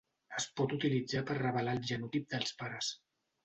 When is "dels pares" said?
2.35-2.95